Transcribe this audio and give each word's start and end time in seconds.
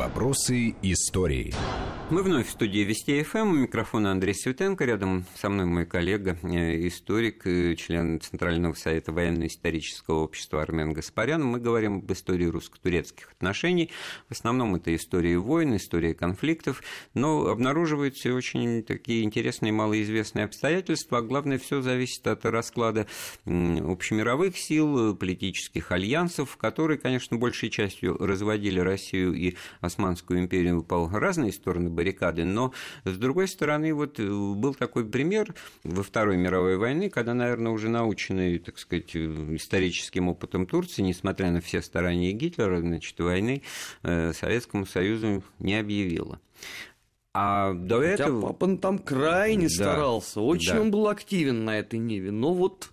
Вопросы 0.00 0.74
истории. 0.80 1.52
Мы 2.10 2.24
вновь 2.24 2.48
в 2.48 2.50
студии 2.50 2.80
Вести 2.80 3.22
ФМ. 3.22 3.50
У 3.50 3.54
микрофона 3.54 4.10
Андрей 4.10 4.34
Светенко. 4.34 4.84
Рядом 4.84 5.26
со 5.36 5.48
мной 5.48 5.66
мой 5.66 5.86
коллега, 5.86 6.36
э, 6.42 6.88
историк, 6.88 7.46
э, 7.46 7.76
член 7.76 8.20
Центрального 8.20 8.74
совета 8.74 9.12
военно-исторического 9.12 10.24
общества 10.24 10.60
Армен 10.60 10.92
Гаспарян. 10.92 11.40
Мы 11.40 11.60
говорим 11.60 11.98
об 11.98 12.10
истории 12.10 12.46
русско-турецких 12.46 13.30
отношений. 13.30 13.90
В 14.28 14.32
основном 14.32 14.74
это 14.74 14.92
история 14.92 15.38
войн, 15.38 15.76
история 15.76 16.12
конфликтов. 16.12 16.82
Но 17.14 17.46
обнаруживаются 17.46 18.34
очень 18.34 18.82
такие 18.82 19.22
интересные 19.22 19.70
малоизвестные 19.70 20.46
обстоятельства. 20.46 21.18
А 21.18 21.22
главное, 21.22 21.58
все 21.58 21.80
зависит 21.80 22.26
от 22.26 22.44
расклада 22.44 23.06
общемировых 23.46 24.58
сил, 24.58 25.14
политических 25.14 25.92
альянсов, 25.92 26.56
которые, 26.56 26.98
конечно, 26.98 27.36
большей 27.36 27.70
частью 27.70 28.16
разводили 28.18 28.80
Россию 28.80 29.34
и 29.34 29.54
Османскую 29.80 30.40
империю 30.40 30.82
по 30.82 31.08
разные 31.08 31.52
стороны 31.52 31.99
баррикады, 32.00 32.44
но, 32.44 32.72
с 33.04 33.16
другой 33.16 33.46
стороны, 33.46 33.92
вот 33.92 34.18
э, 34.18 34.24
был 34.26 34.74
такой 34.74 35.04
пример 35.04 35.54
во 35.84 36.02
Второй 36.02 36.38
мировой 36.38 36.78
войны, 36.78 37.10
когда, 37.10 37.34
наверное, 37.34 37.72
уже 37.72 37.90
наученный, 37.90 38.58
так 38.58 38.78
сказать, 38.78 39.14
историческим 39.14 40.28
опытом 40.28 40.66
Турции, 40.66 41.02
несмотря 41.02 41.50
на 41.50 41.60
все 41.60 41.82
старания 41.82 42.32
Гитлера, 42.32 42.80
значит, 42.80 43.18
войны 43.20 43.62
э, 44.02 44.32
Советскому 44.32 44.86
Союзу 44.86 45.42
не 45.58 45.74
объявила. 45.78 46.40
А 47.32 47.74
до 47.74 48.00
Хотя 48.00 48.24
этого... 48.24 48.52
папа 48.52 48.76
там 48.76 48.98
крайне 48.98 49.68
да, 49.68 49.74
старался, 49.74 50.40
очень 50.40 50.74
да. 50.74 50.80
он 50.80 50.90
был 50.90 51.06
активен 51.06 51.64
на 51.64 51.78
этой 51.78 51.98
ниве, 51.98 52.30
но 52.30 52.54
вот 52.54 52.90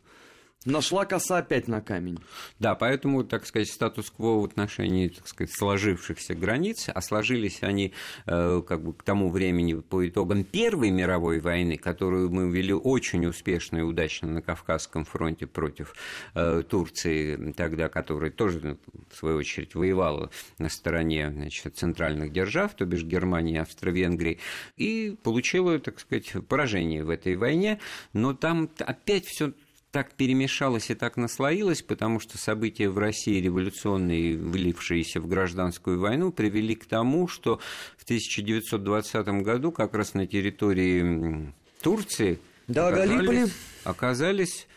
Нашла 0.68 1.06
коса 1.06 1.38
опять 1.38 1.70
на 1.70 1.80
камень. 1.80 2.20
Да, 2.60 2.76
поэтому, 2.76 3.24
так 3.24 3.46
сказать, 3.46 3.70
статус-кво 3.70 4.42
в 4.42 4.44
отношении, 4.44 5.08
так 5.08 5.26
сказать, 5.26 5.56
сложившихся 5.56 6.36
границ, 6.36 6.90
а 6.94 7.02
сложились 7.02 7.64
они 7.64 7.94
э, 8.26 8.62
как 8.68 8.84
бы 8.84 8.94
к 8.94 9.02
тому 9.02 9.30
времени 9.30 9.76
по 9.76 10.06
итогам 10.06 10.44
Первой 10.44 10.90
мировой 10.90 11.40
войны, 11.40 11.78
которую 11.78 12.30
мы 12.32 12.52
вели 12.52 12.74
очень 12.74 13.26
успешно 13.28 13.78
и 13.78 13.82
удачно 13.82 14.28
на 14.28 14.42
Кавказском 14.42 15.06
фронте 15.06 15.48
против 15.48 15.96
э, 16.36 16.62
Турции, 16.70 17.54
тогда, 17.54 17.88
которая 17.88 18.32
тоже, 18.32 18.78
в 19.10 19.16
свою 19.16 19.38
очередь, 19.38 19.74
воевала 19.74 20.32
на 20.58 20.68
стороне 20.68 21.32
значит, 21.32 21.78
центральных 21.78 22.34
держав, 22.34 22.74
то 22.74 22.86
бишь 22.86 23.04
Германии, 23.04 23.58
Австро-Венгрии, 23.58 24.40
и 24.76 25.16
получила, 25.24 25.80
так 25.80 26.02
сказать, 26.02 26.34
поражение 26.50 27.06
в 27.06 27.10
этой 27.10 27.38
войне, 27.38 27.80
но 28.12 28.34
там 28.34 28.70
опять 28.80 29.26
все 29.26 29.54
так 29.92 30.14
перемешалось 30.14 30.90
и 30.90 30.96
так 30.96 31.18
наслоилось, 31.18 31.82
потому 31.82 32.20
что 32.20 32.38
события 32.38 32.90
в 32.90 32.98
России 32.98 33.42
революционные, 33.42 34.38
влившиеся 34.38 35.22
в 35.22 35.28
гражданскую 35.28 36.00
войну, 36.00 36.32
привели 36.32 36.76
к 36.76 36.86
тому, 36.86 37.28
что 37.28 37.60
в 37.98 38.04
1920 38.04 39.28
году 39.44 39.72
как 39.72 39.94
раз 39.96 40.14
на 40.14 40.28
территории 40.28 41.54
Турции 41.82 42.40
да, 42.68 42.90
оказались, 42.90 43.54
оказались 43.84 44.68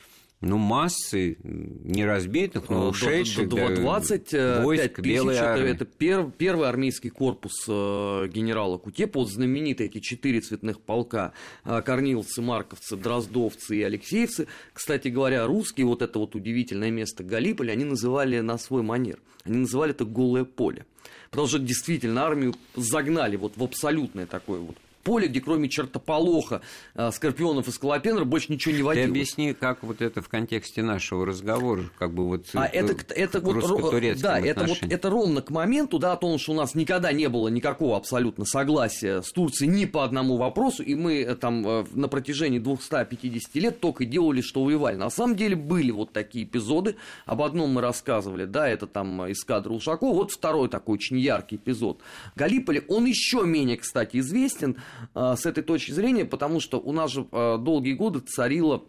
ну, 0.40 0.56
массы 0.56 1.36
неразбитых, 1.42 2.70
но 2.70 2.88
ушедших. 2.88 3.48
До, 3.48 3.68
до, 3.68 3.76
25 3.76 4.30
да, 4.32 4.62
войск 4.62 5.02
тысяч, 5.02 5.36
это, 5.36 5.60
это 5.60 5.84
пер, 5.84 6.30
первый 6.30 6.68
армейский 6.68 7.10
корпус 7.10 7.64
э, 7.68 8.28
генерала 8.28 8.78
Кутепа, 8.78 9.20
вот 9.20 9.30
знаменитые 9.30 9.90
эти 9.90 10.00
четыре 10.00 10.40
цветных 10.40 10.80
полка, 10.80 11.32
э, 11.64 11.82
корниловцы, 11.82 12.40
марковцы, 12.40 12.96
дроздовцы 12.96 13.76
и 13.76 13.82
алексеевцы. 13.82 14.46
Кстати 14.72 15.08
говоря, 15.08 15.46
русские, 15.46 15.86
вот 15.86 16.00
это 16.00 16.18
вот 16.18 16.34
удивительное 16.34 16.90
место 16.90 17.22
Галиполи, 17.22 17.70
они 17.70 17.84
называли 17.84 18.40
на 18.40 18.56
свой 18.56 18.82
манер. 18.82 19.18
Они 19.44 19.58
называли 19.58 19.92
это 19.92 20.06
«голое 20.06 20.44
поле». 20.44 20.86
Потому 21.30 21.48
что 21.48 21.58
действительно 21.58 22.24
армию 22.24 22.54
загнали 22.74 23.36
вот 23.36 23.56
в 23.56 23.62
абсолютное 23.62 24.26
такое 24.26 24.60
вот 24.60 24.76
поле, 25.02 25.28
где 25.28 25.40
кроме 25.40 25.68
чертополоха, 25.68 26.62
э, 26.94 27.10
скорпионов 27.12 27.68
и 27.68 27.70
скалопендров 27.70 28.26
больше 28.26 28.52
ничего 28.52 28.74
не 28.74 28.82
водилось. 28.82 29.06
Ты 29.06 29.10
объясни, 29.10 29.54
как 29.54 29.82
вот 29.82 30.02
это 30.02 30.22
в 30.22 30.28
контексте 30.28 30.82
нашего 30.82 31.26
разговора, 31.26 31.84
как 31.98 32.12
бы 32.12 32.26
вот 32.26 32.46
а 32.54 32.66
это, 32.66 32.94
это 33.14 33.40
вот, 33.40 34.20
да, 34.20 34.38
это 34.38 34.64
вот 34.64 34.78
это 34.82 35.10
ровно 35.10 35.42
к 35.42 35.50
моменту, 35.50 35.98
да, 35.98 36.12
о 36.12 36.16
том, 36.16 36.38
что 36.38 36.52
у 36.52 36.54
нас 36.54 36.74
никогда 36.74 37.12
не 37.12 37.28
было 37.28 37.48
никакого 37.48 37.96
абсолютно 37.96 38.44
согласия 38.44 39.22
с 39.22 39.30
Турцией 39.32 39.70
ни 39.70 39.84
по 39.84 40.04
одному 40.04 40.36
вопросу, 40.36 40.82
и 40.82 40.94
мы 40.94 41.22
э, 41.22 41.34
там 41.34 41.66
э, 41.66 41.84
на 41.92 42.08
протяжении 42.08 42.58
250 42.58 43.54
лет 43.56 43.80
только 43.80 44.04
делали, 44.04 44.40
что 44.40 44.64
воевали. 44.64 44.96
На 44.96 45.10
самом 45.10 45.36
деле 45.36 45.56
были 45.56 45.90
вот 45.90 46.12
такие 46.12 46.44
эпизоды, 46.44 46.96
об 47.26 47.42
одном 47.42 47.70
мы 47.70 47.80
рассказывали, 47.80 48.44
да, 48.44 48.68
это 48.68 48.86
там 48.86 49.30
эскадра 49.30 49.72
Ушакова, 49.72 50.14
вот 50.14 50.32
второй 50.32 50.68
такой 50.68 50.94
очень 50.94 51.18
яркий 51.18 51.56
эпизод. 51.56 52.00
Галиполи, 52.36 52.82
он 52.88 53.06
еще 53.06 53.44
менее, 53.44 53.76
кстати, 53.76 54.18
известен, 54.18 54.76
с 55.14 55.46
этой 55.46 55.62
точки 55.62 55.92
зрения, 55.92 56.24
потому 56.24 56.60
что 56.60 56.78
у 56.78 56.92
нас 56.92 57.10
же 57.10 57.26
а, 57.32 57.58
долгие 57.58 57.94
годы 57.94 58.20
царила 58.20 58.82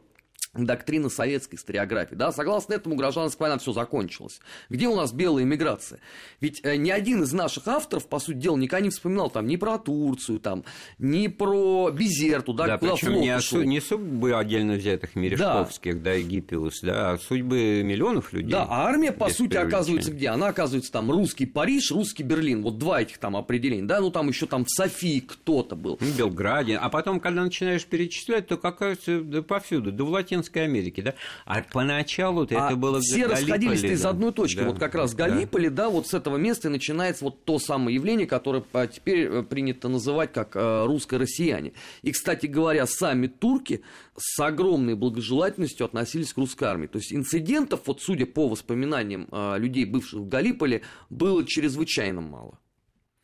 доктрина 0.54 1.10
советской 1.10 1.56
историографии. 1.56 2.16
Да? 2.16 2.32
Согласно 2.32 2.74
этому, 2.74 2.96
гражданская 2.96 3.48
война 3.48 3.60
все 3.60 3.72
закончилась. 3.72 4.42
Где 4.70 4.88
у 4.88 4.96
нас 4.96 5.14
белая 5.14 5.46
иммиграция? 5.46 6.00
Ведь 6.42 6.60
э, 6.64 6.76
ни 6.76 6.90
один 6.90 7.24
из 7.24 7.32
наших 7.32 7.68
авторов, 7.68 8.08
по 8.08 8.20
сути 8.20 8.38
дела, 8.38 8.58
никогда 8.58 8.84
не 8.84 8.90
вспоминал 8.90 9.30
там 9.30 9.48
ни 9.48 9.56
про 9.56 9.78
Турцию, 9.78 10.40
там, 10.40 10.66
ни 11.00 11.28
про 11.28 11.90
Безерту, 11.92 12.54
да, 12.54 12.68
да 12.68 12.78
куда 12.78 12.96
причем 12.96 13.14
не, 13.14 13.30
осу- 13.30 13.64
не 13.64 13.80
судьбы 13.80 14.34
отдельно 14.34 14.74
взятых 14.74 15.16
Мережковских, 15.16 16.02
да, 16.02 16.12
да 16.12 16.20
Гиппиус, 16.20 16.82
да, 16.82 17.12
а 17.12 17.18
судьбы 17.18 17.82
миллионов 17.84 18.34
людей. 18.34 18.52
Да, 18.52 18.66
а 18.70 18.88
армия, 18.88 19.14
по 19.14 19.30
сути, 19.30 19.56
оказывается 19.56 20.12
где? 20.12 20.30
Она 20.30 20.48
оказывается 20.48 20.92
там 20.92 21.10
русский 21.10 21.46
Париж, 21.46 21.92
русский 21.92 22.24
Берлин. 22.24 22.62
Вот 22.62 22.78
два 22.78 23.02
этих 23.02 23.20
там 23.20 23.38
определения, 23.38 23.88
да, 23.88 24.02
ну 24.02 24.12
там 24.12 24.28
еще 24.28 24.48
там 24.48 24.66
в 24.66 24.70
Софии 24.70 25.22
кто-то 25.22 25.78
был. 25.78 25.98
В 26.02 26.18
Белграде. 26.18 26.78
А 26.78 26.90
потом, 26.90 27.22
когда 27.22 27.44
начинаешь 27.44 27.86
перечислять, 27.86 28.48
то 28.48 28.58
какая-то 28.58 29.22
да, 29.22 29.42
повсюду, 29.42 29.92
да 29.92 30.04
в 30.04 30.10
Латинской 30.10 30.41
Латинской 30.42 30.64
Америки, 30.64 31.02
да? 31.02 31.14
А 31.46 31.64
поначалу 31.72 32.48
а 32.50 32.68
это 32.68 32.76
было 32.76 33.00
все 33.00 33.28
расходились 33.28 33.84
из 33.84 34.06
одной 34.06 34.32
точки. 34.32 34.60
Да. 34.60 34.66
Вот 34.66 34.80
как 34.80 34.96
раз 34.96 35.14
Галиполи, 35.14 35.70
да. 35.70 35.84
да, 35.84 35.90
вот 35.90 36.08
с 36.08 36.14
этого 36.14 36.38
места 36.38 36.68
и 36.68 36.72
начинается 36.72 37.26
вот 37.26 37.46
то 37.46 37.60
самое 37.60 37.96
явление, 37.96 38.28
которое 38.28 38.64
теперь 38.88 39.28
э, 39.28 39.44
принято 39.44 39.88
называть 39.88 40.34
как 40.34 40.56
э, 40.56 40.86
русско-россияне. 40.86 41.74
И, 42.02 42.12
кстати 42.12 42.48
говоря, 42.48 42.86
сами 42.88 43.28
турки 43.28 43.82
с 44.18 44.40
огромной 44.40 44.96
благожелательностью 44.96 45.86
относились 45.86 46.34
к 46.34 46.38
русской 46.38 46.66
армии. 46.66 46.88
То 46.88 46.98
есть 46.98 47.14
инцидентов, 47.14 47.82
вот 47.86 48.02
судя 48.02 48.26
по 48.26 48.48
воспоминаниям 48.48 49.28
э, 49.32 49.58
людей, 49.58 49.86
бывших 49.86 50.22
в 50.22 50.28
Галиполе, 50.28 50.82
было 51.10 51.46
чрезвычайно 51.46 52.22
мало. 52.22 52.58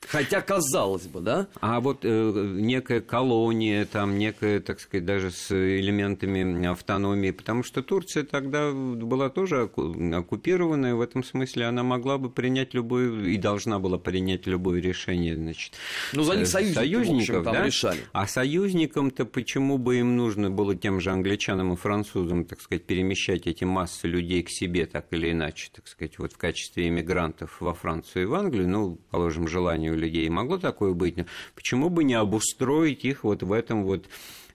Хотя 0.08 0.42
казалось 0.42 1.08
бы, 1.08 1.20
да? 1.20 1.48
А 1.60 1.80
вот 1.80 2.00
э, 2.04 2.54
некая 2.56 3.02
колония, 3.02 3.86
там 3.86 4.18
некая, 4.18 4.60
так 4.60 4.80
сказать, 4.80 5.06
даже 5.06 5.32
с 5.32 5.52
элементами 5.52 6.66
автономии, 6.66 7.32
потому 7.32 7.64
что 7.64 7.84
Турция 7.84 8.24
тогда 8.24 8.72
была 8.72 9.30
тоже 9.30 9.64
оккупированная, 9.64 10.96
в 10.96 11.02
этом 11.02 11.24
смысле 11.24 11.66
она 11.66 11.84
могла 11.84 12.18
бы 12.18 12.30
принять 12.30 12.74
любое 12.74 13.26
и 13.26 13.38
должна 13.38 13.80
была 13.80 13.98
принять 13.98 14.48
любое 14.48 14.82
решение, 14.82 15.36
значит. 15.36 15.74
Ну 16.14 16.24
за 16.24 16.36
них 16.36 16.44
э, 16.44 16.46
союзники, 16.46 16.76
союзников, 16.76 17.48
общем, 17.48 17.54
да? 17.54 17.66
решали. 17.66 18.00
А 18.14 18.28
союзникам-то 18.28 19.26
почему 19.26 19.78
бы 19.78 19.98
им 19.98 20.16
нужно 20.16 20.50
было 20.50 20.76
тем 20.76 21.02
же 21.02 21.12
англичанам 21.12 21.74
и 21.74 21.76
французам, 21.76 22.46
так 22.46 22.62
сказать, 22.62 22.86
перемещать 22.86 23.48
эти 23.48 23.66
массы 23.66 24.08
людей 24.08 24.44
к 24.44 24.50
себе 24.50 24.86
так 24.86 25.08
или 25.12 25.32
иначе, 25.32 25.70
так 25.76 25.88
сказать, 25.88 26.18
вот 26.18 26.34
в 26.34 26.38
качестве 26.38 26.88
иммигрантов 26.88 27.58
во 27.60 27.74
Францию 27.74 28.24
и 28.24 28.26
в 28.26 28.34
Англию, 28.36 28.70
ну, 28.70 29.00
положим, 29.12 29.48
желание 29.48 29.92
у 29.92 29.96
людей. 29.98 30.30
Могло 30.30 30.58
такое 30.58 30.94
быть? 30.94 31.18
Но 31.18 31.26
почему 31.56 31.90
бы 31.90 32.04
не 32.04 32.14
обустроить 32.14 33.06
их 33.06 33.24
вот 33.24 33.44
в 33.44 33.52
этом 33.52 33.84
вот 33.84 34.06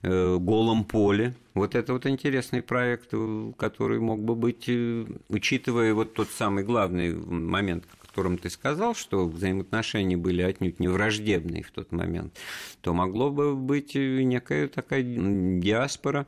э, 0.03 0.37
голом 0.37 0.83
поле. 0.83 1.33
Вот 1.53 1.75
это 1.75 1.93
вот 1.93 2.05
интересный 2.05 2.61
проект, 2.61 3.09
э, 3.11 3.51
который 3.57 3.99
мог 3.99 4.21
бы 4.21 4.35
быть, 4.35 4.65
э, 4.67 5.05
учитывая 5.29 5.93
вот 5.93 6.13
тот 6.13 6.29
самый 6.29 6.63
главный 6.63 7.13
момент, 7.15 7.85
котором 8.13 8.37
ты 8.37 8.51
сказал, 8.51 8.93
что 8.93 9.27
взаимоотношения 9.27 10.17
были 10.17 10.43
отнюдь 10.43 10.79
не 10.79 10.87
враждебные 10.87 11.63
в 11.63 11.71
тот 11.71 11.91
момент, 11.91 12.37
то 12.81 12.93
могло 12.93 13.31
бы 13.31 13.55
быть 13.55 13.95
некая 13.95 14.67
такая 14.67 15.01
диаспора 15.01 16.27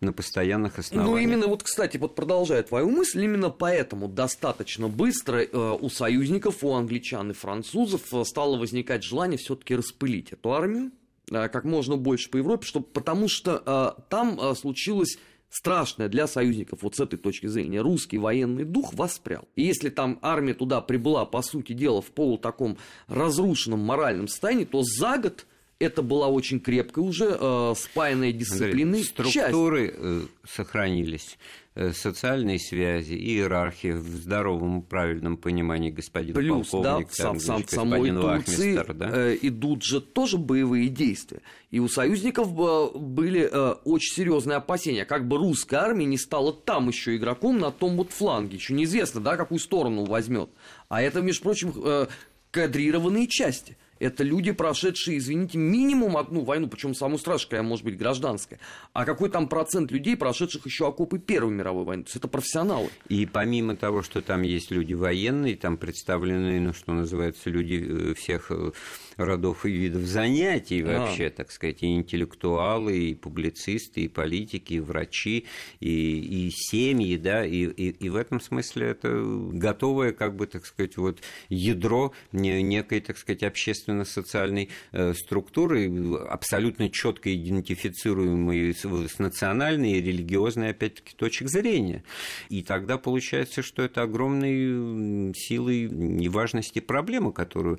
на 0.00 0.14
постоянных 0.14 0.78
ну, 0.78 0.80
основаниях. 0.80 1.12
Ну, 1.12 1.18
именно 1.18 1.46
вот, 1.46 1.62
кстати, 1.62 1.98
вот 1.98 2.14
продолжая 2.14 2.62
твою 2.62 2.88
мысль, 2.88 3.22
именно 3.22 3.50
поэтому 3.50 4.08
достаточно 4.08 4.88
быстро 4.88 5.42
э, 5.42 5.78
у 5.78 5.90
союзников, 5.90 6.64
у 6.64 6.72
англичан 6.72 7.32
и 7.32 7.34
французов 7.34 8.14
э, 8.14 8.24
стало 8.24 8.56
возникать 8.56 9.04
желание 9.04 9.36
все-таки 9.36 9.76
распылить 9.76 10.32
эту 10.32 10.54
армию 10.54 10.90
э, 11.30 11.48
как 11.50 11.64
можно 11.64 11.98
больше 11.98 12.30
по 12.30 12.38
Европе, 12.38 12.66
чтобы, 12.66 12.86
потому 12.86 13.28
что 13.28 13.96
там 14.08 14.56
случилось 14.56 15.18
страшное 15.48 16.08
для 16.08 16.26
союзников 16.26 16.82
вот 16.82 16.96
с 16.96 17.00
этой 17.00 17.18
точки 17.18 17.46
зрения. 17.46 17.80
Русский 17.80 18.18
военный 18.18 18.64
дух 18.64 18.94
воспрял. 18.94 19.48
И 19.54 19.62
если 19.62 19.88
там 19.88 20.18
армия 20.22 20.54
туда 20.54 20.80
прибыла, 20.80 21.24
по 21.24 21.42
сути 21.42 21.72
дела, 21.72 22.02
в 22.02 22.12
полу 22.12 22.38
таком 22.38 22.78
разрушенном 23.08 23.80
моральном 23.80 24.28
состоянии, 24.28 24.64
то 24.64 24.82
за 24.82 25.18
год 25.18 25.46
это 25.78 26.02
была 26.02 26.28
очень 26.28 26.60
крепкая 26.60 27.04
уже 27.04 27.36
э, 27.38 27.74
спаянная 27.76 28.32
дисциплина. 28.32 28.96
Структуры 29.02 29.88
часть. 29.88 29.98
Э, 29.98 30.22
сохранились 30.48 31.38
э, 31.74 31.92
социальные 31.92 32.58
связи, 32.58 33.12
иерархии 33.12 33.92
в 33.92 34.06
здоровом, 34.16 34.80
правильном 34.80 35.36
понимании 35.36 35.90
господин 35.90 36.34
Плюс, 36.34 36.70
полковник, 36.70 37.08
да, 37.18 37.24
там, 37.24 37.40
сам, 37.40 37.68
самой 37.68 38.10
Турции 38.10 38.82
да? 38.94 39.10
э, 39.12 39.38
идут 39.42 39.82
же 39.82 40.00
тоже 40.00 40.38
боевые 40.38 40.88
действия. 40.88 41.42
И 41.70 41.78
у 41.78 41.88
союзников 41.88 42.48
э, 42.48 42.98
были 42.98 43.48
э, 43.50 43.72
очень 43.84 44.14
серьезные 44.14 44.56
опасения, 44.56 45.04
как 45.04 45.28
бы 45.28 45.36
русская 45.36 45.80
армия 45.80 46.06
не 46.06 46.16
стала 46.16 46.54
там 46.54 46.88
еще 46.88 47.16
игроком 47.16 47.58
на 47.58 47.70
том 47.70 47.96
вот 47.96 48.12
фланге. 48.12 48.56
Еще 48.56 48.72
неизвестно, 48.72 49.20
да, 49.20 49.36
какую 49.36 49.58
сторону 49.58 50.06
возьмет. 50.06 50.48
А 50.88 51.02
это, 51.02 51.20
между 51.20 51.42
прочим, 51.42 51.74
э, 51.84 52.06
кадрированные 52.50 53.26
части– 53.26 53.76
это 53.98 54.24
люди, 54.24 54.52
прошедшие, 54.52 55.18
извините, 55.18 55.58
минимум 55.58 56.16
одну 56.16 56.42
войну, 56.42 56.68
причем 56.68 56.94
самую 56.94 57.18
страшную, 57.18 57.64
может 57.64 57.84
быть, 57.84 57.96
гражданская. 57.96 58.58
А 58.92 59.04
какой 59.04 59.30
там 59.30 59.48
процент 59.48 59.90
людей, 59.90 60.16
прошедших 60.16 60.66
еще 60.66 60.88
окопы 60.88 61.18
Первой 61.18 61.52
мировой 61.52 61.84
войны? 61.84 62.02
То 62.04 62.08
есть 62.08 62.16
это 62.16 62.28
профессионалы. 62.28 62.88
И 63.08 63.26
помимо 63.26 63.76
того, 63.76 64.02
что 64.02 64.22
там 64.22 64.42
есть 64.42 64.70
люди 64.70 64.94
военные, 64.94 65.56
там 65.56 65.76
представлены, 65.76 66.60
ну, 66.60 66.72
что 66.72 66.92
называется, 66.92 67.50
люди 67.50 68.10
э, 68.10 68.14
всех 68.14 68.50
э, 68.50 68.72
родов 69.16 69.64
и 69.66 69.70
видов 69.70 70.02
занятий 70.02 70.82
вообще, 70.82 71.26
а. 71.26 71.30
так 71.30 71.50
сказать, 71.50 71.82
и 71.82 71.94
интеллектуалы, 71.94 72.98
и 72.98 73.14
публицисты, 73.14 74.02
и 74.02 74.08
политики, 74.08 74.74
и 74.74 74.80
врачи, 74.80 75.46
и, 75.80 76.46
и 76.46 76.50
семьи, 76.50 77.16
да, 77.16 77.44
и, 77.44 77.64
и, 77.64 77.90
и 77.90 78.08
в 78.08 78.16
этом 78.16 78.40
смысле 78.40 78.88
это 78.88 79.08
готовое, 79.52 80.12
как 80.12 80.36
бы, 80.36 80.46
так 80.46 80.66
сказать, 80.66 80.96
вот 80.96 81.20
ядро 81.48 82.12
некой, 82.32 83.00
так 83.00 83.18
сказать, 83.18 83.42
общественно-социальной 83.86 84.68
э, 84.92 85.14
структуры, 85.14 85.90
абсолютно 86.28 86.90
четко 86.90 87.34
идентифицируемой 87.34 88.74
с 88.74 89.18
национальной 89.18 89.92
и 89.92 90.02
религиозной, 90.02 90.70
опять-таки, 90.70 91.14
точек 91.16 91.48
зрения. 91.48 92.02
И 92.48 92.62
тогда 92.62 92.98
получается, 92.98 93.62
что 93.62 93.82
это 93.82 94.02
огромной 94.02 95.34
силой 95.34 95.88
неважности 95.88 96.80
проблемы, 96.80 97.32
которую 97.32 97.78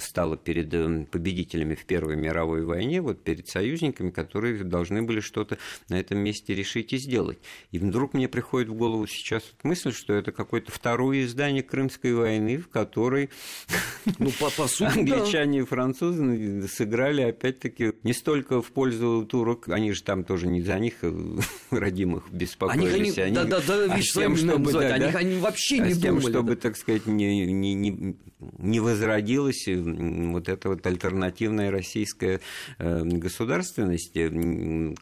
стала 0.00 0.36
перед 0.36 0.72
э, 0.72 1.06
победителями 1.10 1.74
в 1.74 1.84
Первой 1.84 2.16
мировой 2.16 2.64
войне, 2.64 3.00
вот 3.00 3.22
перед 3.24 3.48
союзниками, 3.48 4.10
которые 4.10 4.62
должны 4.62 5.02
были 5.02 5.20
что-то 5.20 5.58
на 5.88 5.98
этом 5.98 6.18
месте 6.18 6.54
решить 6.54 6.92
и 6.92 6.98
сделать. 6.98 7.38
И 7.72 7.78
вдруг 7.78 8.14
мне 8.14 8.28
приходит 8.28 8.68
в 8.68 8.74
голову 8.74 9.06
сейчас 9.06 9.42
мысль, 9.62 9.92
что 9.92 10.14
это 10.14 10.30
какое-то 10.30 10.70
второе 10.70 11.24
издание 11.24 11.62
Крымской 11.62 12.14
войны, 12.14 12.58
в 12.58 12.68
которой 12.68 13.30
ну, 14.18 14.30
по, 14.38 14.50
по 14.50 14.68
сути, 14.68 15.00
англичане 15.24 15.60
и 15.60 15.62
французы 15.62 16.68
сыграли 16.68 17.22
опять-таки 17.22 17.92
не 18.02 18.12
столько 18.12 18.62
в 18.62 18.70
пользу 18.72 19.26
турок, 19.28 19.68
они 19.68 19.92
же 19.92 20.02
там 20.02 20.24
тоже 20.24 20.46
не 20.46 20.62
за 20.62 20.78
них 20.78 20.94
э, 21.02 21.12
родимых 21.70 22.30
беспокоились, 22.30 23.18
они, 23.18 23.26
они, 23.26 23.34
да, 23.34 23.44
да, 23.44 23.60
да, 23.60 23.94
а 23.94 24.00
тем, 24.00 24.36
чтобы, 24.36 24.72
да, 24.72 24.80
да, 24.80 24.94
они, 24.94 25.04
они 25.04 25.38
вообще 25.38 25.80
а 25.80 25.86
не 25.86 25.94
тем, 25.94 26.16
думали, 26.16 26.32
чтобы, 26.32 26.56
так 26.56 26.76
сказать, 26.76 27.06
не, 27.06 27.46
не, 27.46 27.74
не, 27.74 28.16
не 28.64 28.80
возродилось 28.80 29.66
вот 29.66 30.44
вот 30.44 30.48
эта 30.48 30.68
вот 30.68 30.86
альтернативная 30.86 31.70
российская 31.70 32.40
э, 32.78 33.04
государственность, 33.04 34.12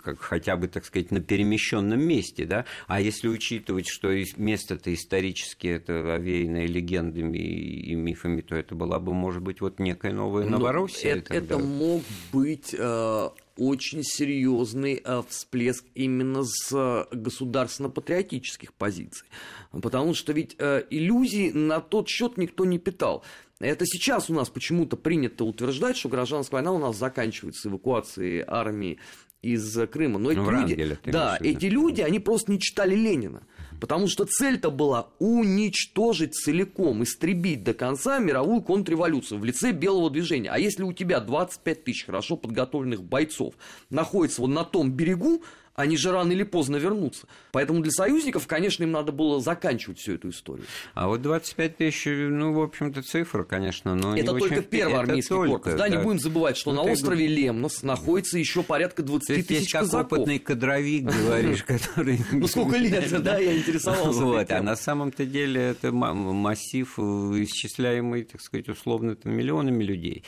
как 0.02 0.20
хотя 0.20 0.56
бы, 0.56 0.68
так 0.68 0.84
сказать, 0.84 1.10
на 1.10 1.20
перемещенном 1.20 2.00
месте, 2.00 2.44
да, 2.44 2.64
а 2.86 3.00
если 3.00 3.28
учитывать, 3.28 3.86
что 3.88 4.12
место-то 4.36 4.92
исторически 4.94 5.66
это 5.68 6.14
овеянное 6.14 6.66
легендами 6.66 7.38
и 7.38 7.94
мифами, 7.94 8.40
то 8.40 8.54
это 8.54 8.74
была 8.74 8.98
бы, 8.98 9.12
может 9.12 9.42
быть, 9.42 9.60
вот 9.60 9.78
некая 9.78 10.12
новая 10.12 10.44
ну, 10.44 10.58
Новороссия. 10.58 11.16
Это, 11.16 11.34
это 11.34 11.58
мог 11.58 12.02
быть 12.32 12.74
э, 12.76 13.28
очень 13.56 14.02
серьезный 14.02 15.00
э, 15.04 15.22
всплеск 15.28 15.84
именно 15.94 16.42
с 16.44 17.06
государственно-патриотических 17.10 18.72
позиций. 18.74 19.26
Потому 19.70 20.14
что 20.14 20.32
ведь 20.32 20.56
иллюзий 20.58 21.52
на 21.52 21.80
тот 21.80 22.08
счет 22.08 22.36
никто 22.36 22.64
не 22.64 22.78
питал. 22.78 23.24
Это 23.62 23.86
сейчас 23.86 24.28
у 24.28 24.34
нас 24.34 24.50
почему-то 24.50 24.96
принято 24.96 25.44
утверждать, 25.44 25.96
что 25.96 26.08
гражданская 26.08 26.58
война 26.58 26.72
у 26.72 26.78
нас 26.78 26.96
заканчивается 26.96 27.68
эвакуацией 27.68 28.44
армии 28.46 28.98
из 29.40 29.76
Крыма. 29.88 30.18
Но 30.18 30.30
эти 30.30 30.38
ну, 30.38 30.50
люди, 30.50 30.98
да, 31.04 31.38
эти 31.40 31.66
люди, 31.66 32.00
они 32.00 32.18
просто 32.18 32.52
не 32.52 32.60
читали 32.60 32.94
Ленина. 32.94 33.42
Потому 33.80 34.06
что 34.06 34.24
цель-то 34.24 34.70
была 34.70 35.08
уничтожить 35.18 36.34
целиком, 36.34 37.02
истребить 37.02 37.64
до 37.64 37.74
конца 37.74 38.20
мировую 38.20 38.62
контрреволюцию 38.62 39.40
в 39.40 39.44
лице 39.44 39.72
белого 39.72 40.08
движения. 40.08 40.50
А 40.50 40.58
если 40.58 40.84
у 40.84 40.92
тебя 40.92 41.18
25 41.18 41.84
тысяч 41.84 42.06
хорошо 42.06 42.36
подготовленных 42.36 43.02
бойцов 43.02 43.54
находится 43.90 44.42
вот 44.42 44.48
на 44.48 44.62
том 44.62 44.92
берегу, 44.92 45.42
они 45.74 45.96
же 45.96 46.12
рано 46.12 46.32
или 46.32 46.42
поздно 46.42 46.76
вернутся. 46.76 47.26
Поэтому 47.52 47.80
для 47.80 47.90
союзников, 47.90 48.46
конечно, 48.46 48.82
им 48.82 48.92
надо 48.92 49.12
было 49.12 49.40
заканчивать 49.40 49.98
всю 49.98 50.14
эту 50.14 50.30
историю. 50.30 50.66
А 50.94 51.08
вот 51.08 51.22
25 51.22 51.76
тысяч, 51.76 52.04
ну, 52.06 52.52
в 52.52 52.60
общем-то, 52.60 53.02
цифра, 53.02 53.44
конечно, 53.44 53.94
но 53.94 54.16
Это 54.16 54.32
только 54.32 54.54
очень... 54.54 54.62
первый 54.64 54.92
это 54.92 55.00
армейский 55.00 55.28
только, 55.28 55.52
корпус. 55.52 55.72
Да, 55.72 55.78
да, 55.78 55.88
не 55.88 56.02
будем 56.02 56.18
забывать, 56.18 56.56
что 56.56 56.72
ну, 56.72 56.84
на 56.84 56.92
острове 56.92 57.26
ты... 57.26 57.34
Лемнос 57.34 57.82
находится 57.82 58.38
еще 58.38 58.62
порядка 58.62 59.02
20 59.02 59.46
тысяч 59.46 59.50
есть 59.50 59.72
казаков. 59.72 60.10
как 60.10 60.18
опытный 60.18 60.38
кадровик, 60.38 61.04
говоришь, 61.04 61.62
который... 61.66 62.20
Ну, 62.32 62.46
сколько 62.46 62.76
лет, 62.76 63.22
да, 63.22 63.38
я 63.38 63.56
интересовался. 63.56 64.22
Вот, 64.22 64.50
а 64.50 64.62
на 64.62 64.76
самом-то 64.76 65.24
деле 65.24 65.60
это 65.60 65.90
массив, 65.92 66.92
э, 66.98 67.02
исчисляемый, 67.02 68.24
так 68.24 68.40
сказать, 68.40 68.68
условно, 68.68 69.16
миллионами 69.24 69.82
людей 69.82 70.24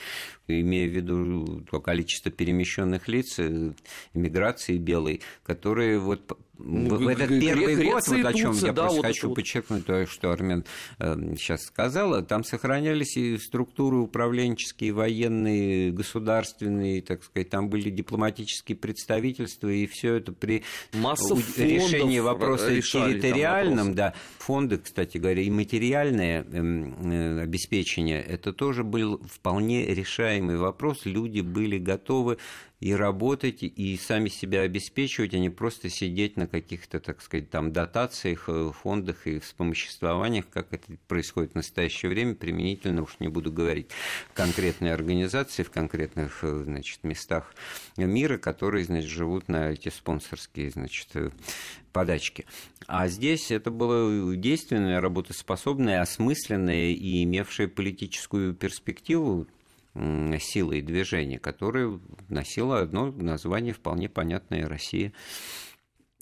имея 0.48 0.88
в 0.88 0.92
виду 0.92 1.60
то 1.70 1.80
количество 1.80 2.30
перемещенных 2.30 3.08
лиц, 3.08 3.38
э, 3.38 3.72
иммиграции 4.12 4.78
белой, 4.78 5.20
которые 5.42 5.98
вот 5.98 6.38
ну, 6.58 6.96
в 6.96 7.08
этот 7.08 7.28
первый 7.28 7.76
год, 7.76 8.06
вот 8.06 8.24
о 8.24 8.32
чем 8.32 8.52
я 8.52 8.72
да, 8.72 8.82
просто 8.82 8.96
вот 8.96 9.06
хочу 9.06 9.28
вот. 9.28 9.34
подчеркнуть 9.34 9.86
то, 9.86 10.06
что 10.06 10.30
Армен 10.30 10.64
э, 10.98 11.16
сейчас 11.36 11.62
сказала, 11.62 12.22
там 12.22 12.44
сохранялись 12.44 13.16
и 13.16 13.36
структуры 13.38 13.96
управленческие, 13.98 14.92
военные, 14.92 15.90
государственные, 15.90 17.02
так 17.02 17.24
сказать, 17.24 17.50
там 17.50 17.68
были 17.68 17.90
дипломатические 17.90 18.76
представительства, 18.76 19.68
и 19.68 19.86
все 19.86 20.14
это 20.14 20.32
при 20.32 20.62
Масса 20.92 21.34
решении 21.56 22.20
вопроса 22.20 22.80
территориальном, 22.80 23.94
да, 23.94 24.14
фонды, 24.38 24.78
кстати 24.78 25.18
говоря, 25.18 25.42
и 25.42 25.50
материальное 25.50 26.44
эм, 26.44 27.10
э, 27.10 27.42
обеспечение, 27.42 28.22
это 28.22 28.52
тоже 28.52 28.84
был 28.84 29.20
вполне 29.28 29.86
решаемый 29.86 30.56
вопрос, 30.56 31.04
люди 31.04 31.40
были 31.40 31.78
готовы 31.78 32.38
и 32.84 32.94
работать, 32.94 33.62
и 33.62 33.96
сами 33.96 34.28
себя 34.28 34.60
обеспечивать, 34.60 35.32
а 35.32 35.38
не 35.38 35.48
просто 35.48 35.88
сидеть 35.88 36.36
на 36.36 36.43
каких-то, 36.46 37.00
так 37.00 37.22
сказать, 37.22 37.50
там 37.50 37.72
дотациях, 37.72 38.44
э, 38.48 38.70
фондах 38.82 39.26
и 39.26 39.38
вспомоществованиях, 39.38 40.48
как 40.50 40.72
это 40.72 40.96
происходит 41.08 41.52
в 41.52 41.56
настоящее 41.56 42.10
время, 42.10 42.34
применительно, 42.34 43.02
уж 43.02 43.16
не 43.20 43.28
буду 43.28 43.52
говорить, 43.52 43.88
конкретные 44.34 44.92
организации 44.92 45.62
в 45.62 45.70
конкретных, 45.70 46.42
э, 46.42 46.62
значит, 46.64 47.04
местах 47.04 47.54
мира, 47.96 48.38
которые, 48.38 48.84
значит, 48.84 49.10
живут 49.10 49.48
на 49.48 49.70
эти 49.70 49.88
спонсорские, 49.88 50.70
значит, 50.70 51.08
э, 51.14 51.30
подачки. 51.92 52.46
А 52.86 53.08
здесь 53.08 53.50
это 53.50 53.70
было 53.70 54.36
действенное, 54.36 55.00
работоспособное, 55.00 56.00
осмысленное 56.00 56.90
и 56.90 57.22
имевшее 57.24 57.68
политическую 57.68 58.54
перспективу 58.54 59.46
силой 60.40 60.82
движения, 60.82 61.38
которое 61.38 62.00
носило 62.28 62.80
одно 62.80 63.12
название 63.12 63.72
вполне 63.72 64.08
понятное 64.08 64.68
Россия. 64.68 65.12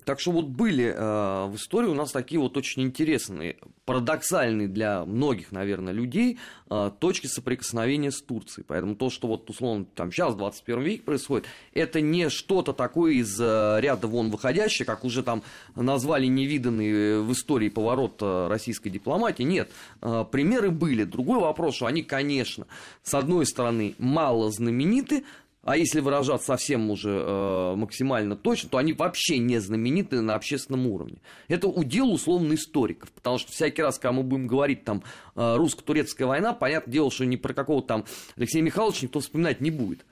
Так 0.04 0.21
что 0.21 0.32
вот 0.32 0.47
были 0.47 0.87
э, 0.87 1.47
в 1.47 1.56
истории 1.56 1.87
у 1.87 1.94
нас 1.94 2.12
такие 2.12 2.40
вот 2.40 2.56
очень 2.56 2.82
интересные, 2.82 3.56
парадоксальные 3.85 4.68
для 4.68 5.04
многих, 5.04 5.52
наверное, 5.52 5.92
людей 5.92 6.38
э, 6.71 6.90
точки 6.99 7.26
соприкосновения 7.26 8.11
с 8.11 8.21
Турцией. 8.21 8.64
Поэтому 8.66 8.97
то, 8.97 9.11
что 9.11 9.28
вот 9.28 9.49
условно 9.49 9.87
там 9.94 10.11
сейчас 10.11 10.35
в 10.35 10.38
21 10.38 10.82
веке 10.82 11.02
происходит, 11.02 11.47
это 11.73 12.00
не 12.00 12.30
что-то 12.30 12.73
такое 12.73 13.14
из 13.14 13.38
э, 13.40 13.78
ряда 13.80 14.06
вон 14.06 14.30
выходящее, 14.30 14.87
как 14.87 15.04
уже 15.04 15.23
там 15.23 15.42
назвали 15.76 16.26
невиданный 16.26 17.23
в 17.23 17.32
истории 17.32 17.68
поворот 17.68 18.18
э, 18.21 18.49
российской 18.49 18.90
дипломатии. 18.90 19.42
Нет, 19.42 19.71
э, 20.00 20.25
примеры 20.30 20.71
были. 20.71 21.04
Другой 21.04 21.40
вопрос, 21.40 21.76
что 21.76 21.87
они, 21.87 22.02
конечно, 22.02 22.66
с 23.02 23.14
одной 23.14 23.47
стороны 23.47 23.94
мало 23.99 24.50
знамениты, 24.50 25.25
а 25.64 25.76
если 25.76 26.00
выражаться 26.00 26.47
совсем 26.47 26.90
уже 26.90 27.11
э, 27.11 27.75
максимально 27.76 28.35
точно, 28.35 28.69
то 28.69 28.78
они 28.78 28.92
вообще 28.92 29.38
не 29.38 29.61
знамениты 29.61 30.21
на 30.21 30.35
общественном 30.35 30.88
уровне. 30.88 31.19
Это 31.47 31.69
удел 31.69 32.12
условно 32.12 32.54
историков, 32.54 33.12
потому 33.12 33.38
что 33.38 33.52
всякий 33.52 33.83
раз, 33.83 33.99
когда 33.99 34.12
мы 34.12 34.23
будем 34.25 34.49
говорить 34.49 34.85
там 34.85 35.04
э, 35.37 35.57
русско-турецкая 35.57 36.26
война, 36.26 36.52
понятное 36.52 36.92
дело, 36.92 37.11
что 37.12 37.25
ни 37.25 37.37
про 37.37 37.54
какого 37.54 37.83
там 37.83 38.04
Алексея 38.37 38.62
Михайловича 38.62 39.07
никто 39.07 39.21
вспоминать 39.21 39.61
не 39.61 39.71
будет. 39.71 40.04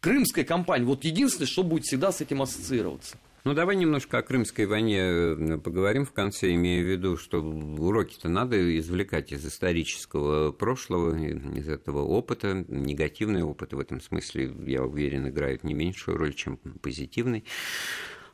Крымская 0.00 0.44
кампания, 0.44 0.84
вот 0.84 1.04
единственное, 1.04 1.48
что 1.48 1.62
будет 1.62 1.84
всегда 1.84 2.12
с 2.12 2.20
этим 2.20 2.42
ассоциироваться. 2.42 3.16
Ну, 3.48 3.54
давай 3.54 3.76
немножко 3.76 4.18
о 4.18 4.22
Крымской 4.22 4.66
войне 4.66 5.00
э, 5.00 5.58
поговорим 5.64 6.04
в 6.04 6.12
конце, 6.12 6.52
имея 6.52 6.82
в 6.82 6.86
виду, 6.86 7.16
что 7.16 7.40
уроки-то 7.40 8.28
надо 8.28 8.78
извлекать 8.78 9.32
из 9.32 9.46
исторического 9.46 10.52
прошлого, 10.52 11.16
из 11.16 11.66
этого 11.66 12.02
опыта. 12.02 12.66
Негативный 12.68 13.42
опыт 13.42 13.72
в 13.72 13.80
этом 13.80 14.02
смысле, 14.02 14.52
я 14.66 14.84
уверен, 14.84 15.30
играет 15.30 15.64
не 15.64 15.72
меньшую 15.72 16.18
роль, 16.18 16.34
чем 16.34 16.58
позитивный. 16.58 17.44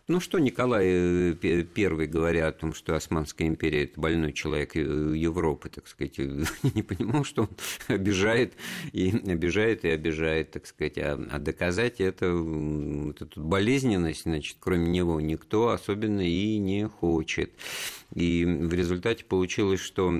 Ну 0.07 0.21
что 0.21 0.39
Николай 0.39 0.85
э, 0.87 1.33
говоря 2.07 2.49
о 2.49 2.53
том, 2.53 2.75
что 2.75 2.95
Османская 2.95 3.49
империя– 3.49 3.85
это 3.85 3.99
больной 3.99 4.35
человек 4.35 4.75
Европы, 4.77 5.71
так 5.71 5.89
сказать, 5.89 6.19
не 6.75 6.83
понимал, 6.83 7.25
что 7.25 7.43
он 7.43 7.49
обижает 7.89 8.53
и 8.93 9.09
обижает 9.27 9.87
и 9.87 9.89
обижает, 9.89 10.51
так 10.51 10.67
сказать, 10.67 10.99
а, 10.99 11.19
а 11.31 11.39
доказать 11.39 12.03
это, 12.03 12.27
эту 12.27 13.41
болезненность, 13.41 14.25
значит, 14.25 14.59
кроме 14.61 14.89
него 14.89 15.23
никто 15.23 15.71
особенно 15.71 16.21
и 16.21 16.59
не 16.59 16.87
хочет. 16.87 17.53
И 18.15 18.45
в 18.45 18.75
результате 18.75 19.25
получилось, 19.25 19.81
что 19.81 20.13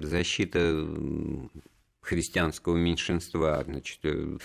защита 0.00 0.88
христианского 2.00 2.76
меньшинства, 2.76 3.62
значит, 3.64 3.98
э, 4.04 4.38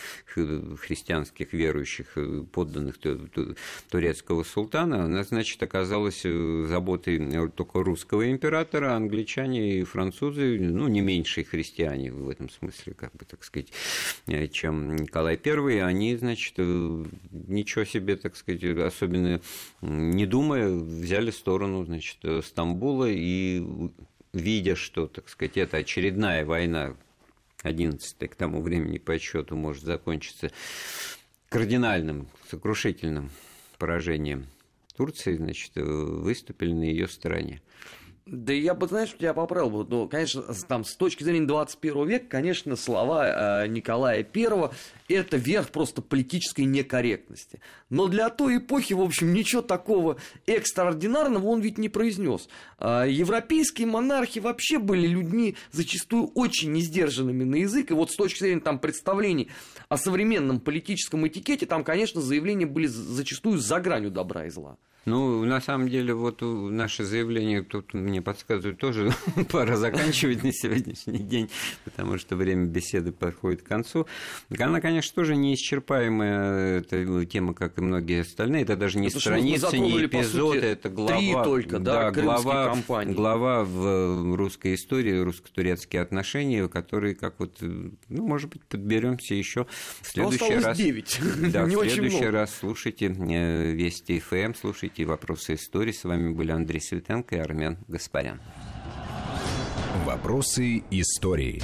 христианских 0.78 1.54
верующих 1.54 2.18
э, 2.18 2.44
подданных 2.52 2.96
турецкого 3.90 4.44
султана, 4.44 5.06
она, 5.06 5.24
значит, 5.24 5.62
оказалась 5.64 6.22
э, 6.26 6.66
заботой 6.68 7.50
только 7.50 7.84
русского 7.84 8.30
императора, 8.30 8.94
а 8.94 8.98
англичане 8.98 9.80
и 9.80 9.84
французы, 9.84 10.60
ну, 10.60 10.88
не 10.88 11.02
меньшие 11.02 11.46
христиане 11.46 12.12
в 12.12 12.30
этом 12.30 12.50
смысле, 12.50 12.94
как 12.94 13.14
бы, 13.14 13.26
так 13.26 13.44
сказать, 13.44 13.72
чем 14.52 14.96
Николай 14.96 15.40
I, 15.44 15.80
они, 15.80 16.16
значит, 16.18 16.56
ничего 16.58 17.86
себе, 17.86 18.18
так 18.18 18.36
сказать, 18.36 18.64
особенно 18.64 19.42
не 19.82 20.26
думая, 20.26 20.70
взяли 20.70 21.32
сторону, 21.32 21.86
значит, 21.86 22.18
Стамбула 22.44 23.10
и 23.10 23.64
видя, 24.34 24.76
что, 24.76 25.08
так 25.08 25.30
сказать, 25.30 25.58
это 25.58 25.78
очередная 25.78 26.46
война 26.46 26.96
11 27.66 28.30
к 28.30 28.36
тому 28.36 28.62
времени 28.62 29.00
по 29.00 29.14
отсчету 29.14 29.56
может 29.56 29.84
закончиться 29.84 30.52
кардинальным, 31.50 32.28
сокрушительным 32.50 33.32
поражением 33.78 34.48
Турции, 34.96 35.36
значит, 35.36 35.72
выступили 35.76 36.72
на 36.72 36.84
ее 36.84 37.08
стороне. 37.08 37.62
Да 38.28 38.54
я 38.54 38.74
бы, 38.74 38.88
знаешь, 38.88 39.14
тебя 39.16 39.36
поправил 39.36 39.70
бы. 39.70 39.86
Ну, 39.88 40.10
конечно, 40.10 40.42
там, 40.68 40.84
с 40.84 40.96
точки 40.96 41.24
зрения 41.24 41.46
21 41.46 42.08
века, 42.08 42.26
конечно, 42.28 42.76
слова 42.76 43.64
э, 43.64 43.68
Николая 43.68 44.26
I– 44.34 44.72
это 45.10 45.38
верх 45.38 45.70
просто 45.70 46.02
политической 46.02 46.62
некорректности. 46.62 47.60
Но 47.92 48.08
для 48.08 48.32
той 48.32 48.58
эпохи, 48.58 48.94
в 48.94 49.02
общем, 49.02 49.32
ничего 49.32 49.62
такого 49.62 50.18
экстраординарного 50.48 51.46
он 51.46 51.62
ведь 51.62 51.78
не 51.78 51.88
произнес. 51.88 52.50
Э, 52.80 53.06
европейские 53.08 53.86
монархи 53.86 54.40
вообще 54.40 54.80
были 54.80 55.06
людьми 55.06 55.56
зачастую 55.72 56.32
очень 56.34 56.72
несдержанными 56.72 57.44
на 57.44 57.58
язык. 57.58 57.92
И 57.92 57.94
вот 57.94 58.10
с 58.10 58.16
точки 58.16 58.40
зрения 58.40 58.62
там, 58.62 58.80
представлений 58.80 59.52
о 59.88 59.98
современном 59.98 60.62
политическом 60.62 61.28
этикете, 61.28 61.68
там, 61.68 61.84
конечно, 61.84 62.22
заявления 62.22 62.66
были 62.66 62.88
зачастую 62.88 63.60
за 63.60 63.80
гранью 63.80 64.10
добра 64.10 64.48
и 64.48 64.50
зла. 64.50 64.78
Ну, 65.06 65.46
на 65.46 65.62
самом 65.62 65.88
деле, 65.88 66.16
вот 66.16 66.42
наше 66.42 67.04
заявление 67.04 67.62
тут 67.62 67.94
мне 67.94 68.24
подсказывают 68.24 68.80
тоже 68.80 69.12
пора 69.52 69.78
заканчивать 69.78 70.44
на 70.44 70.52
сегодняшний 70.52 71.20
день, 71.20 71.50
потому 71.84 72.18
что 72.18 72.36
время 72.36 72.66
беседы 72.66 73.12
подходит 73.12 73.62
к 73.62 73.68
концу. 73.68 74.08
Она, 74.58 74.82
конечно, 74.82 75.14
тоже 75.14 75.36
неисчерпаемая 75.36 76.80
эта 76.80 77.26
тема, 77.26 77.54
как 77.54 77.78
и 77.78 77.82
многие 77.82 78.22
остальные. 78.22 78.64
Это 78.64 78.76
даже 78.76 78.98
не 78.98 79.08
Потому 79.08 79.22
страницы, 79.22 79.78
не 79.78 80.06
эпизоды, 80.06 80.60
это 80.60 80.90
глава. 80.90 81.18
Три 81.18 81.34
только, 81.34 81.80
да, 81.80 82.10
да 82.10 82.22
глава, 82.22 82.70
компании. 82.70 83.14
глава 83.14 83.64
в 83.64 84.36
русской 84.36 84.74
истории, 84.74 85.20
русско-турецкие 85.20 86.02
отношения, 86.02 86.68
которые, 86.68 87.14
как 87.14 87.36
вот, 87.38 87.58
ну, 87.62 88.28
может 88.28 88.50
быть, 88.50 88.64
подберемся 88.64 89.36
еще 89.36 89.68
в 90.02 90.08
следующий 90.08 90.56
раз. 90.56 90.76
9. 90.76 91.20
Да, 91.52 91.64
в 91.66 91.70
следующий 91.70 92.26
раз 92.26 92.56
слушайте 92.60 93.06
э, 93.06 93.72
Вести 93.72 94.20
ФМ, 94.20 94.54
слушайте 94.60 94.95
и 95.02 95.06
«Вопросы 95.06 95.56
истории». 95.56 95.92
С 95.92 96.04
вами 96.04 96.34
были 96.34 96.52
Андрей 96.52 96.82
Светенко 96.82 97.36
и 97.36 97.40
Армен 97.40 97.78
Гаспарян. 97.88 98.42
«Вопросы 100.06 100.84
истории». 100.92 101.62